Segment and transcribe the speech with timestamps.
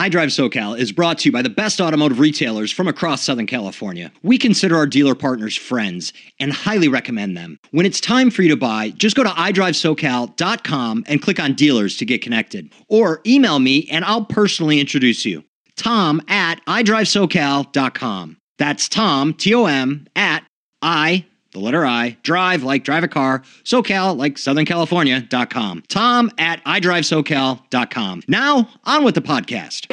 [0.00, 4.10] iDrive SoCal is brought to you by the best automotive retailers from across Southern California.
[4.22, 7.58] We consider our dealer partners friends and highly recommend them.
[7.72, 11.98] When it's time for you to buy, just go to iDriveSoCal.com and click on dealers
[11.98, 12.72] to get connected.
[12.88, 15.44] Or email me and I'll personally introduce you.
[15.76, 18.38] Tom at iDriveSoCal.com.
[18.56, 20.44] That's Tom, T O M, at
[20.80, 25.82] I, the letter I, drive like drive a car, SoCal like Southern California.com.
[25.88, 28.22] Tom at iDriveSoCal.com.
[28.28, 29.86] Now, on with the podcast.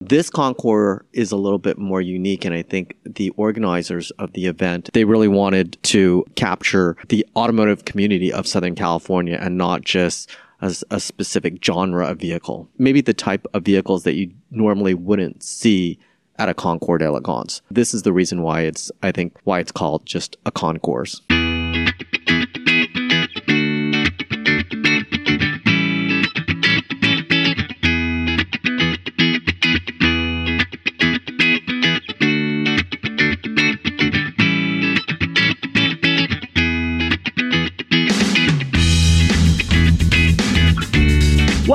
[0.00, 4.46] This Concours is a little bit more unique, and I think the organizers of the
[4.46, 10.30] event, they really wanted to capture the automotive community of Southern California and not just
[10.60, 12.68] as a specific genre of vehicle.
[12.78, 15.98] Maybe the type of vehicles that you normally wouldn't see
[16.38, 17.62] at a Concours d'Elegance.
[17.70, 21.22] This is the reason why it's, I think, why it's called just a concours.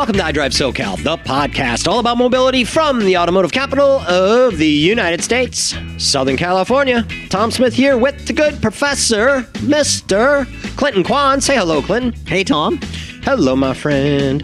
[0.09, 4.65] Welcome to iDrive SoCal, the podcast all about mobility from the automotive capital of the
[4.65, 7.05] United States, Southern California.
[7.29, 10.47] Tom Smith here with the good professor, Mr.
[10.77, 11.41] Clinton Quan.
[11.41, 12.19] Say hello, Clinton.
[12.25, 12.79] Hey, Tom.
[13.21, 14.41] Hello, my friend.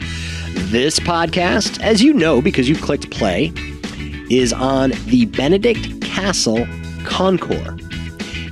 [0.69, 3.52] This podcast, as you know because you clicked play,
[4.29, 6.67] is on the Benedict Castle
[7.05, 7.84] Concours.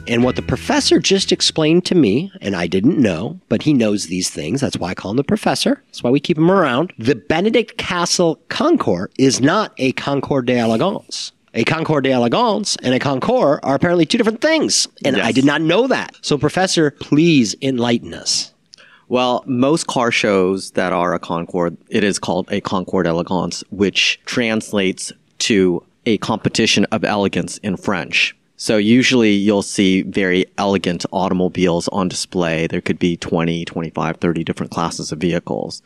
[0.05, 4.07] And what the professor just explained to me, and I didn't know, but he knows
[4.07, 4.59] these things.
[4.59, 5.81] That's why I call him the professor.
[5.87, 6.91] That's why we keep him around.
[6.97, 11.31] The Benedict Castle Concours is not a Concours d'Elegance.
[11.53, 14.89] A Concours d'Elegance and a Concours are apparently two different things.
[15.05, 16.17] And I did not know that.
[16.21, 18.53] So, professor, please enlighten us.
[19.07, 24.19] Well, most car shows that are a Concours, it is called a Concours d'Elegance, which
[24.25, 28.35] translates to a competition of elegance in French.
[28.63, 32.65] So usually you'll see very elegant automobiles on display.
[32.65, 35.81] There could be 20, 25, 30 different classes of vehicles.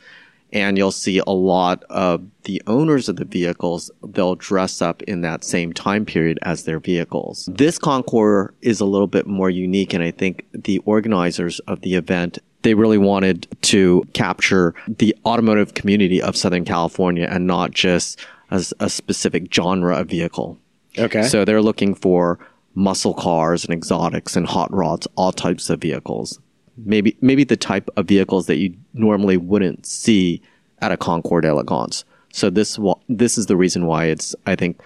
[0.53, 5.21] And you'll see a lot of the owners of the vehicles, they'll dress up in
[5.21, 7.49] that same time period as their vehicles.
[7.51, 11.95] This Concours is a little bit more unique, and I think the organizers of the
[11.95, 18.19] event, they really wanted to capture the automotive community of Southern California and not just
[18.51, 20.59] as a specific genre of vehicle.
[20.99, 21.23] Okay.
[21.23, 22.37] So they're looking for
[22.77, 26.39] muscle cars and exotics and hot rods, all types of vehicles.
[26.77, 30.41] Maybe maybe the type of vehicles that you normally wouldn't see
[30.79, 32.05] at a Concours d'Elegance.
[32.31, 32.77] So this
[33.09, 34.79] this is the reason why it's I think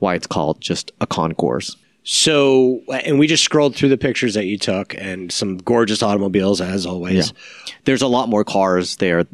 [0.00, 1.76] why it's called just a concours.
[2.08, 6.60] So, and we just scrolled through the pictures that you took and some gorgeous automobiles,
[6.60, 7.32] as always.
[7.84, 9.26] There's a lot more cars there.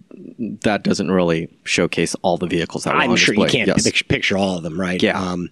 [0.62, 4.02] That doesn't really showcase all the vehicles that are I'm sure you can't Yes.
[4.08, 5.02] picture all of them, right?
[5.02, 5.20] Yeah.
[5.20, 5.50] Um,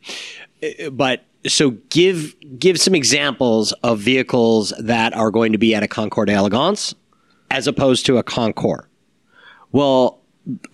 [0.63, 5.83] eh, but so give give some examples of vehicles that are going to be at
[5.83, 6.95] a Concours d'Elegance
[7.51, 8.85] as opposed to a Concours.
[9.73, 10.21] Well,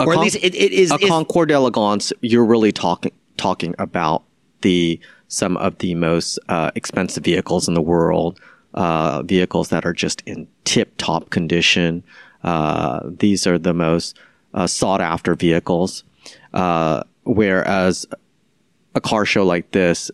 [0.00, 2.12] a Or at con- least it- it is- a is- Concours d'Elegance.
[2.21, 4.22] You're really talking talking about
[4.62, 8.38] the some of the most uh, expensive vehicles in the world,
[8.75, 12.03] uh, vehicles that are just in tip top condition.
[12.44, 14.16] Uh, these are the most
[14.55, 16.05] uh, sought after vehicles.
[16.55, 18.06] Uh, whereas
[18.94, 20.10] a car show like this,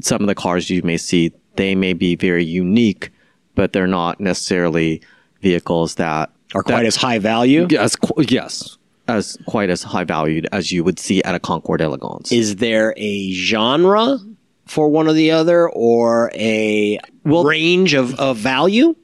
[0.00, 3.10] some of the cars you may see, they may be very unique,
[3.54, 5.02] but they're not necessarily
[5.42, 7.66] vehicles that Are quite that- as high value.
[7.78, 11.80] as qu- yes, as quite as high valued as you would see at a Concours
[11.80, 12.30] Elegance.
[12.32, 14.18] Is there a genre
[14.66, 18.94] for one or the other, or a range of, of value?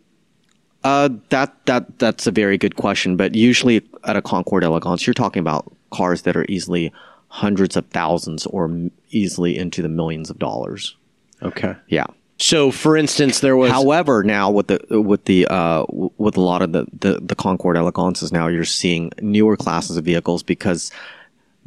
[0.84, 3.16] Uh, that that that's a very good question.
[3.16, 6.92] But usually at a Concours Elegance, you're talking about cars that are easily
[7.28, 10.96] hundreds of thousands or easily into the millions of dollars.
[11.42, 11.76] Okay.
[11.88, 12.06] Yeah.
[12.40, 16.62] So, for instance, there was However, now with the with the uh, with a lot
[16.62, 20.92] of the the, the Concours d'Elegances, now you're seeing newer classes of vehicles because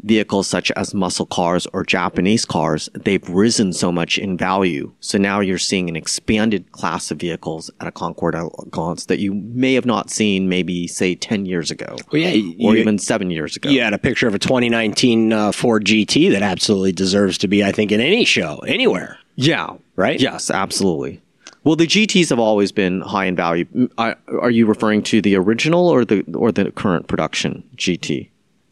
[0.03, 4.91] vehicles such as muscle cars or Japanese cars, they've risen so much in value.
[4.99, 9.33] So now you're seeing an expanded class of vehicles at a Concours d'Elegance that you
[9.33, 13.29] may have not seen maybe say 10 years ago Well, yeah, or you- even seven
[13.31, 13.69] years ago.
[13.69, 17.63] You had a picture of a 2019 uh, Ford GT that absolutely deserves to be,
[17.63, 19.17] I think, in any show, anywhere.
[19.35, 19.75] Yeah.
[19.95, 20.19] Right?
[20.19, 21.21] Yes, absolutely.
[21.63, 23.65] Well, the GTs have always been high in value.
[23.99, 28.29] Are you referring to the original or the or the current production GT?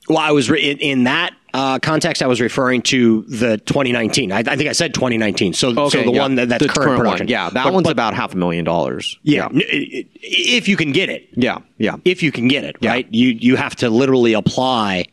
[0.10, 4.32] Well, I was re- in, in that uh, context, I was referring to the 2019.
[4.32, 5.54] I, I think I said 2019.
[5.54, 6.20] So, so the yeah.
[6.22, 7.26] one that, that's The current, production.
[7.26, 7.30] One.
[7.32, 9.18] Yeah, that But- one's but- about half a million dollars.
[9.24, 9.48] yeah.
[9.52, 11.96] i- If you can get it, Yeah, yeah.
[12.06, 12.90] if you can get it, Yeah.
[12.92, 13.08] right?
[13.12, 15.06] You you have to literally apply.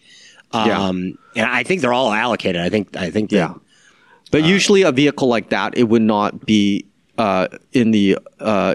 [0.54, 0.78] Yeah.
[0.88, 2.60] Um, and I think they're all allocated.
[2.62, 3.54] I think I think that- Yeah.
[4.30, 6.84] But usually a vehicle like that, it would not be
[7.18, 8.74] uh, in the, uh,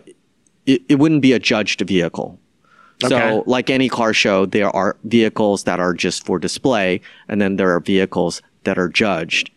[0.66, 2.40] it, it wouldn't be a judged vehicle.
[3.03, 3.09] Okay.
[3.09, 7.56] So, like any car show, there are vehicles that are just for display, and then
[7.56, 9.50] there are vehicles that are judged,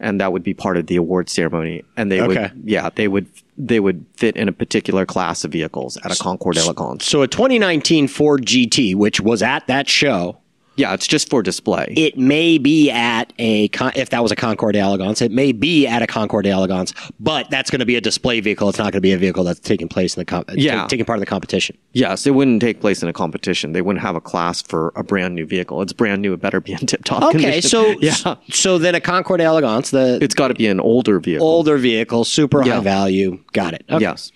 [0.00, 1.84] and that would be part of the award ceremony.
[1.96, 2.50] And they Okay.
[2.54, 3.26] would, yeah, they would,
[3.58, 7.04] they would fit in a particular class of vehicles at a Concours d'Elegance.
[7.04, 10.37] So a 2019 Ford GT, which was at that show,
[10.78, 11.92] Yeah, it's just for display.
[11.96, 15.86] it may be at a con- if that was a Concours Elegance, it may be
[15.86, 18.68] at a Concours Elegance, but that's going to be a display vehicle.
[18.68, 20.76] It's not going to be a vehicle that's taking place in the com- Yeah.
[20.76, 21.76] ta- taking part of the competition.
[21.92, 23.72] Yes, it wouldn't take place in a competition.
[23.72, 25.82] They wouldn't have a class for a brand new vehicle.
[25.82, 26.32] It's brand new.
[26.32, 27.68] It better be in tip top Okay, condition.
[27.68, 31.46] so yeah, so then a Concours Elegance, the it's got to be an older vehicle.
[31.46, 32.74] older vehicle, super Yeah.
[32.76, 33.40] high value.
[33.52, 33.84] Got it.
[33.90, 34.02] Okay.
[34.02, 34.30] Yes.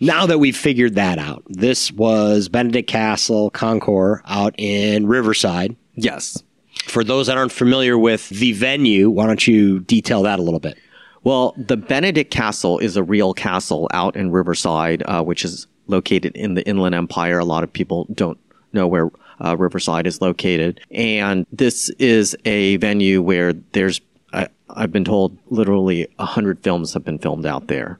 [0.00, 5.76] Now that we've figured that out, this was Benedict Castle Concours out in Riverside.
[5.94, 6.42] Yes.
[6.86, 10.60] For those that aren't familiar with the venue, why don't you detail that a little
[10.60, 10.78] bit?
[11.22, 16.34] Well, the Benedict Castle is a real castle out in Riverside, uh, which is located
[16.34, 17.38] in the Inland Empire.
[17.38, 18.38] A lot of people don't
[18.72, 19.10] know where
[19.44, 20.80] uh, Riverside is located.
[20.90, 24.00] And this is a venue where there's,
[24.32, 27.98] I, I've been told, literally 100 films have been filmed out there.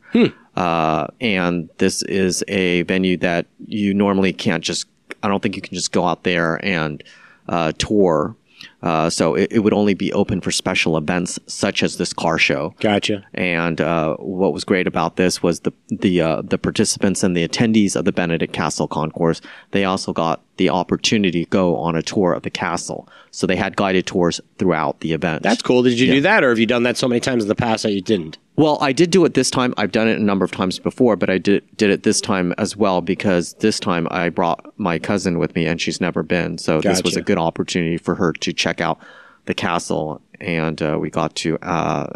[0.57, 4.87] Uh, and this is a venue that you normally can't just,
[5.23, 7.03] I don't think you can just go out there and
[7.49, 8.37] uh, tour.
[8.83, 12.39] Uh, so it, it would only be open for special events such as this car
[12.39, 12.75] show.
[12.81, 13.27] Gotcha.
[13.35, 17.47] And uh, what was great about this was the the uh, the participants and the
[17.47, 19.41] attendees of the Benedict Castle Concours.
[19.71, 23.09] They also got the opportunity to go on a tour of the castle.
[23.31, 25.43] So they had guided tours throughout the event.
[25.43, 25.83] That's cool.
[25.83, 27.83] Did you do that, or have you done that so many times in the past
[27.85, 28.37] that you didn't?
[28.61, 29.73] Well, I did do it this time.
[29.79, 32.53] I've done it a number of times before, but I did did it this time
[32.59, 36.59] as well because this time I brought my cousin with me, and she's never been.
[36.59, 38.99] So this was a good opportunity for her to check out
[39.47, 42.13] the castle, and uh, we got to uh,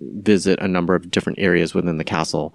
[0.00, 2.54] visit a number of different areas within the castle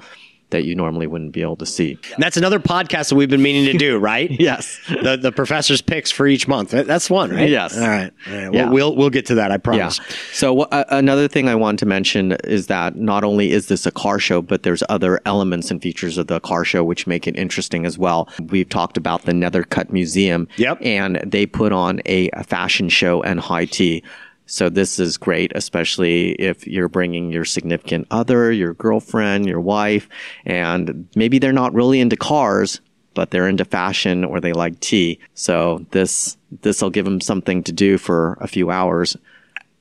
[0.54, 2.00] that you normally wouldn't be able to see.
[2.14, 4.32] And that's another podcast that we've been meaning to do, right?
[4.32, 4.80] Yes.
[4.88, 6.72] The the professor's picks for each month.
[6.72, 7.50] That's one, right?
[7.50, 7.78] Yes.
[7.78, 8.12] All right.
[8.28, 8.54] All right.
[8.54, 8.70] Yeah.
[8.70, 9.52] We'll, we'll we'll get to that.
[9.52, 10.00] I promise.
[10.00, 10.16] Yeah.
[10.32, 13.92] So uh, another thing I wanted to mention is that not only is this a
[13.92, 17.36] car show, but there's other elements and features of the car show which make it
[17.36, 18.30] interesting as well.
[18.50, 20.48] We've talked about the Nethercut Museum.
[20.58, 20.80] Yep.
[20.82, 24.04] And they put on a, a fashion show and high tea.
[24.46, 30.10] So this is great, especially if you're bringing your significant other, your girlfriend, your wife,
[30.46, 32.82] and maybe they're not really into cars,
[33.14, 35.20] but they're into fashion or they like tea.
[35.34, 39.16] So this this will give them something to do for a few hours.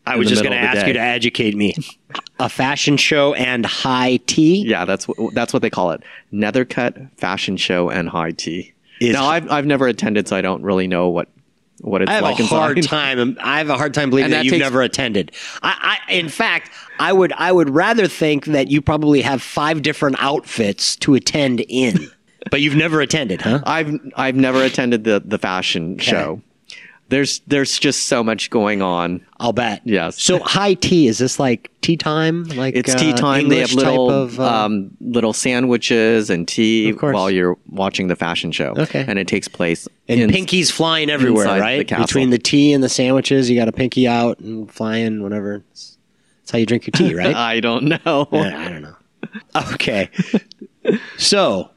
[0.06, 1.74] I was just going to ask you to educate me.
[2.40, 4.64] A fashion show and high tea.
[4.66, 6.02] Yeah, that's what that's what they call it.
[6.32, 8.72] Nethercut fashion show and high tea.
[9.00, 11.28] Is- now I've I've never attended, so I don't really know what
[11.82, 13.36] what it's I have like a hard time.
[13.42, 15.32] I have a hard time believing And that, that you've takes- never attended.
[15.62, 19.82] I, I, in fact, I would, I would rather think that you probably have five
[19.82, 22.08] different outfits to attend in,
[22.50, 23.60] but you've never attended, huh?
[23.64, 26.40] I've I've never attended the the fashion show.
[27.12, 29.20] There's there's just so much going on.
[29.38, 29.82] I'll bet.
[29.84, 30.20] Yes.
[30.22, 32.44] So high tea is this like tea time?
[32.44, 33.48] Like It's uh, tea time.
[33.50, 38.50] they have little of, uh, um, little sandwiches and tea while you're watching the fashion
[38.50, 38.72] show.
[38.78, 39.04] Okay.
[39.06, 41.60] and it takes place and in- pinkies flying everywhere, inside the
[41.94, 42.06] right?
[42.06, 45.56] Between the tea and the sandwiches, you got a pinky out and flying, whatever.
[45.56, 45.98] It's-
[46.40, 47.34] That's how you drink your tea, right?
[47.36, 48.26] I don't know.
[48.32, 48.96] Yeah, I don't know.
[49.74, 50.08] Okay.
[51.18, 51.68] so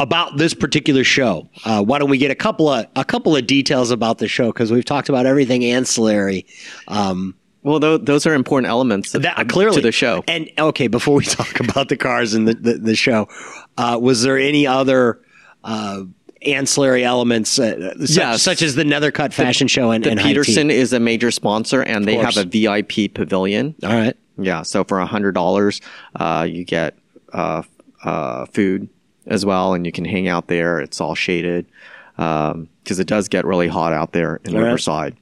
[0.00, 3.46] about this particular show, uh, why don't we get a couple of a couple of
[3.46, 6.46] details about the show because we've talked about everything ancillary.
[6.88, 10.22] Um, Well, tho- those are important elements of- that clearly to the show.
[10.28, 13.28] And okay, before we talk about the cars and the the, the show,
[13.76, 15.20] uh, was there any other?
[15.64, 16.04] Uh,
[16.46, 18.42] ancillary elements uh, such, Yes.
[18.42, 20.20] such as the Nethercut fashion show and, The and?
[20.20, 23.74] Petersen is a major sponsor, and they have a VIP pavilion.
[23.82, 24.16] All right.
[24.40, 25.80] Yeah, so for a hundred dollars,
[26.14, 26.96] uh, you get
[27.32, 27.62] uh,
[28.04, 28.88] uh, food
[29.28, 30.80] as well, and you can hang out there.
[30.80, 31.66] It's all shaded
[32.16, 34.66] because it does get really hot out there in All right.
[34.66, 35.16] Riverside.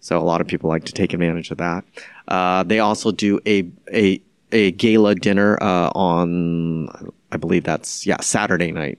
[0.00, 1.84] So a lot of people like to take advantage of that.
[2.28, 6.88] Uh, they also do a a a gala dinner uh, on,
[7.32, 8.98] I believe that's yeah Saturday night.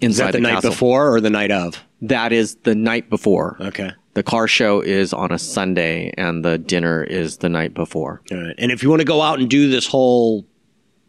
[0.00, 0.70] Is Inside that the, night castle.
[0.70, 1.82] before or the night of?
[2.02, 3.56] That is the night before.
[3.60, 3.92] Okay.
[4.12, 8.20] The car show is on a Sunday, and the dinner is the night before.
[8.30, 8.54] All right.
[8.58, 10.44] And if you want to go out and do this whole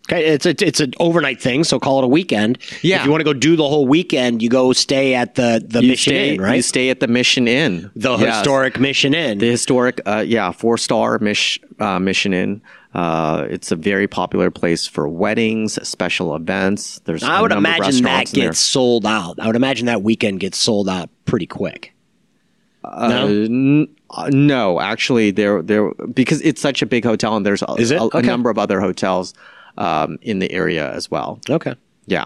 [0.07, 2.59] Okay, it's a, it's an overnight thing, so call it a weekend.
[2.83, 2.99] Yeah.
[2.99, 5.81] If you want to go do the whole weekend, you go stay at the the
[5.81, 6.55] You Mission stay, Inn, right?
[6.57, 7.89] You stay at the Mission Inn.
[7.95, 8.35] the Yes.
[8.37, 9.39] historic Mission Inn.
[9.39, 12.61] The historic, uh, yeah, four star Mish, uh, Mission Inn.
[12.93, 17.01] Uh, it's a very popular place for weddings, special events.
[17.05, 18.49] There's I a would imagine that in there.
[18.49, 19.39] gets sold out.
[19.39, 21.93] I would imagine that weekend gets sold out pretty quick.
[22.85, 23.27] Uh, no?
[23.27, 27.73] n- uh, no, actually, there, there, because it's such a big hotel, and there's a,
[27.79, 27.95] Is it?
[27.97, 28.21] a, a Okay.
[28.21, 29.33] number of other hotels
[29.77, 31.39] um, in the area as well.
[31.49, 31.75] Okay.
[32.05, 32.25] Yeah.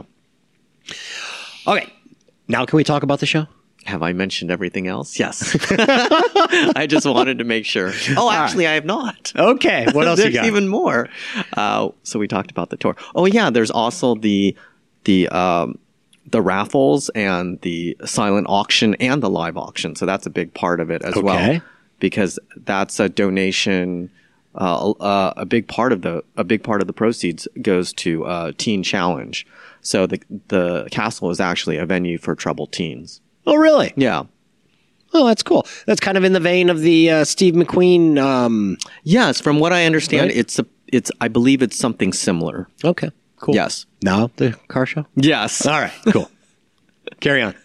[1.67, 1.91] Okay.
[2.47, 3.47] Now can we talk about the show?
[3.85, 5.17] Have I mentioned everything else?
[5.17, 5.55] Yes.
[5.71, 7.93] I just wanted to make sure.
[8.17, 9.31] Oh, actually, I have not.
[9.35, 9.87] Okay.
[9.91, 10.45] What else you there's got?
[10.45, 11.09] even more.
[11.53, 12.95] Uh, so we talked about the tour.
[13.15, 14.55] Oh yeah, there's also the
[15.05, 15.79] the um,
[16.25, 19.95] the raffles and the silent auction and the live auction.
[19.95, 21.37] So that's a big part of it as well.
[21.37, 21.51] Okay.
[21.53, 21.61] well,
[21.99, 24.11] because that's a donation.
[24.55, 28.25] Uh, uh, a big part of the a big part of the proceeds goes to
[28.25, 29.45] uh, Teen Challenge.
[29.81, 33.21] So the the castle is actually a venue for troubled teens.
[33.45, 33.93] oh, really?
[33.95, 34.23] Yeah.
[35.13, 35.65] Oh, that's cool.
[35.87, 38.17] That's kind of in the vein of the uh, Steve McQueen.
[38.19, 40.37] Um, Yes, from what I understand, Right.
[40.37, 42.67] it's a, it's I believe it's something similar.
[42.83, 43.11] okay.
[43.37, 43.55] Cool.
[43.55, 43.85] Yes.
[44.03, 45.05] Now the car show.
[45.15, 45.65] Yes.
[45.65, 45.93] All right.
[46.11, 46.29] Cool.
[47.21, 47.55] Carry on.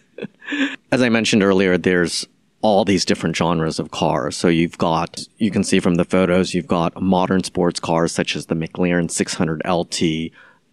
[0.91, 2.25] As I mentioned earlier, there's
[2.65, 4.35] all these different genres of cars.
[4.35, 8.35] So you've got, you can see from the photos, you've got modern sports cars such
[8.35, 9.99] as the McLaren 600 LT,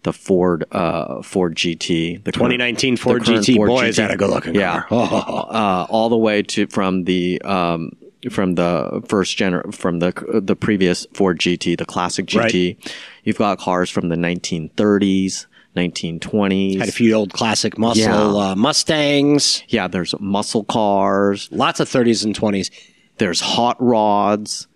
[0.01, 3.55] the Ford uh, Ford GT, the 2019 the Ford current GT.
[3.55, 4.81] Ford Boy, is that a good looking Yeah.
[4.81, 4.87] car.
[5.49, 7.91] uh, all the way to from the um,
[8.31, 10.11] from the first gener from the
[10.43, 12.75] the previous Ford GT, the classic GT.
[13.23, 15.45] You've got cars from the 1930s,
[15.75, 16.79] 1920s.
[16.79, 18.51] Had a few old classic muscle Yeah.
[18.51, 19.63] uh, Mustangs.
[19.67, 21.49] yeah, there's muscle cars.
[21.51, 22.69] Lots of 30s and 20s.
[23.17, 24.67] There's hot rods.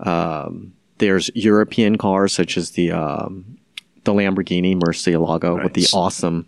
[0.00, 3.58] Um, there's European cars such as the um,
[4.04, 6.46] the Lamborghini Murcielago with the awesome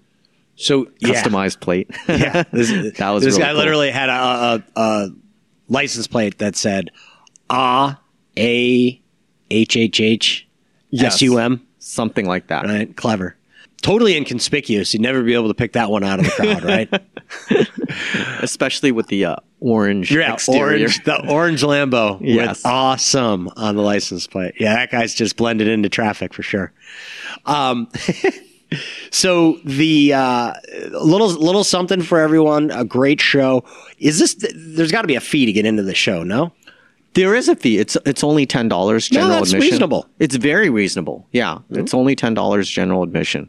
[0.57, 1.09] So yeah.
[1.23, 1.91] customized plate.
[2.09, 3.59] Yeah, this, That was this guy cool.
[3.59, 5.09] literally had a, a, a
[5.69, 6.91] license plate that said
[7.51, 7.97] A
[8.37, 9.01] A
[9.51, 10.49] H H H
[10.99, 11.67] S U M.
[11.79, 12.65] something like that.
[12.67, 13.36] Right, clever.
[13.83, 14.93] Totally inconspicuous.
[14.95, 17.69] You'd never be able to pick that one out of the crowd, right?
[18.43, 20.63] Especially with the uh, orange yeah, exterior.
[20.81, 22.49] orange, the orange Lambo Yes.
[22.59, 24.55] with awesome on the license plate.
[24.59, 26.73] Yeah, that guy's just blended into traffic for sure.
[27.45, 27.89] Um,
[29.11, 30.55] so the uh,
[30.91, 32.71] little little something for everyone.
[32.73, 33.65] A great show.
[33.99, 34.35] Is this?
[34.55, 36.23] There's got to be a fee to get into the show.
[36.23, 36.53] No.
[37.15, 37.79] There is a fee.
[37.79, 39.71] It's it's only ten dollars No, general that's admission.
[39.71, 40.07] reasonable.
[40.19, 41.27] It's very reasonable.
[41.33, 43.49] Yeah, it's only ten dollars general admission.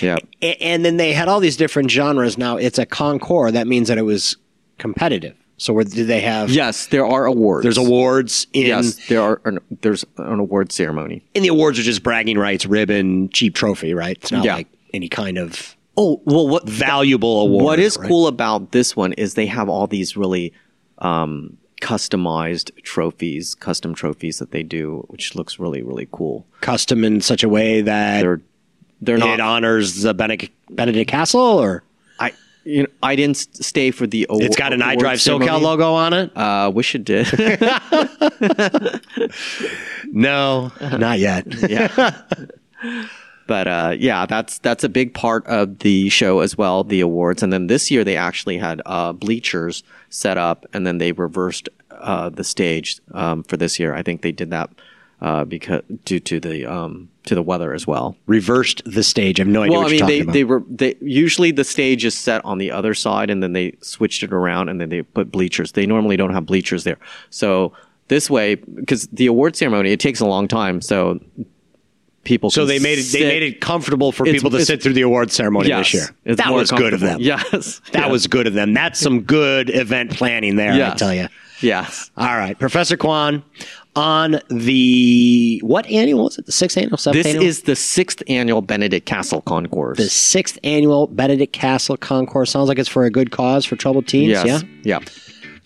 [0.00, 0.16] Yeah.
[0.42, 2.36] A- and then they had all these different genres.
[2.38, 3.52] Now it's a Concours.
[3.52, 4.36] That means that it was
[4.78, 5.34] competitive.
[5.58, 6.50] So where did they have?
[6.50, 7.62] Yes, there are awards.
[7.62, 9.40] There's awards in, Yes, there are.
[9.46, 11.24] An, there's an award ceremony.
[11.34, 14.18] and the awards are just bragging rights, ribbon, cheap trophy, right?
[14.20, 14.56] It's not Yeah.
[14.56, 17.64] like any kind of Oh well, what valuable award.
[17.64, 18.06] what is right?
[18.06, 20.52] cool about this one is they have all these really
[20.98, 26.46] um, customized trophies, custom trophies that they do, which looks really really cool.
[26.60, 28.42] Custom in such a way that They're
[29.00, 31.82] they're it honors the Benedict, Benedict Castle, or
[32.18, 32.32] I
[32.64, 34.26] you know I didn't stay for the.
[34.28, 36.36] Awa- it's got an award iDrive SoCal logo on it.
[36.36, 37.26] Uh, wish it did.
[40.12, 41.46] No, not yet.
[41.68, 42.22] yeah.
[43.46, 47.42] But uh, yeah, that's that's a big part of the show as well, the awards.
[47.42, 51.68] And then this year they actually had uh, bleachers set up, and then they reversed
[51.90, 53.94] uh, the stage um, for this year.
[53.94, 54.70] I think they did that
[55.20, 58.16] uh, because due to the um, to the weather as well.
[58.26, 59.40] Reversed the stage.
[59.40, 60.32] I have no idea Well, what I you're mean, talking they about.
[60.32, 63.76] they were they usually the stage is set on the other side, and then they
[63.80, 65.72] switched it around, and then they put bleachers.
[65.72, 66.98] They normally don't have bleachers there,
[67.30, 67.72] so
[68.08, 71.18] this way because the award ceremony it takes a long time, so
[72.24, 72.50] people.
[72.50, 73.04] so can they made it.
[73.12, 75.94] They made it comfortable for It's- people to sit through the award ceremony Yes, this
[76.24, 76.36] year.
[76.36, 77.20] That was good of them.
[77.26, 78.10] Yes, That yes.
[78.10, 78.74] was good of them.
[78.74, 80.72] That's some good event planning there.
[80.72, 81.28] I tell you.
[81.60, 82.10] Yes.
[82.16, 83.42] All right, Professor Quan,
[83.94, 86.46] on the what annual was it?
[86.46, 87.46] The sixth annual, seventh This annual?
[87.46, 89.96] is the sixth annual Benedict Castle Concours.
[89.96, 92.50] the sixth annual Benedict Castle Concours.
[92.50, 94.28] Sounds like it's for a good cause for troubled teens.
[94.30, 94.46] yes.
[94.84, 94.98] Yeah.
[95.00, 95.08] Yeah.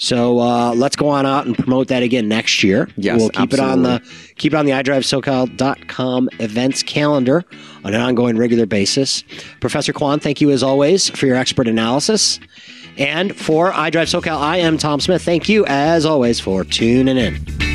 [0.02, 2.88] So uh, let's go on out and promote that again next year.
[2.96, 4.00] Yes, we'll keep it on the
[4.36, 7.44] keep it on the iDriveSoCal.com events calendar
[7.84, 9.22] on an ongoing regular basis.
[9.60, 12.40] Professor Quan, thank you as always for your expert analysis.
[13.00, 15.22] And for iDrive SoCal, I am Tom Smith.
[15.22, 17.69] Thank you as always for tuning in.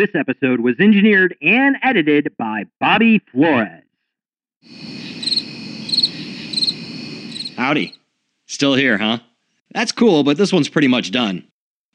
[0.00, 3.82] This episode was engineered and edited by Bobby Flores.
[7.58, 7.94] Howdy.
[8.46, 9.18] Still here, huh?
[9.72, 11.46] That's cool, but this one's pretty much done.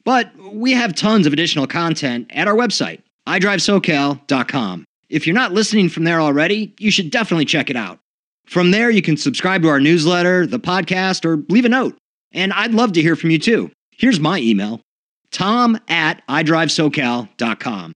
[0.04, 4.84] But we have tons of additional content at our website, iDriveSoCal.com.
[5.08, 7.98] If you're not listening from there already, you should definitely check it out.
[8.46, 11.98] From there, you can subscribe to our newsletter, the podcast, or leave a note.
[12.30, 13.72] And I'd love to hear from you too.
[13.90, 14.80] Here's my email
[15.30, 17.92] tom at iDriveSoCal.com.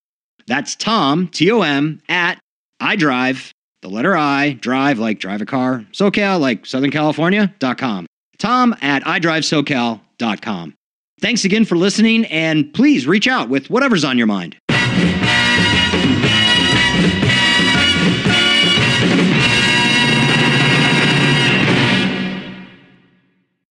[0.47, 2.39] That's Tom, T O M, at
[2.81, 3.51] iDrive,
[3.83, 8.07] the letter I, drive like drive a car, SoCal like Southern California.com.
[8.39, 10.75] Tom at iDriveSoCal.com.
[11.21, 14.57] Thanks again for listening, and please reach out with whatever's on your mind.